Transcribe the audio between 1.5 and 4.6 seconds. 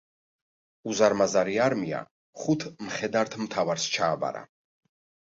არმია ხუთ მხედართმთავარს ჩააბარა.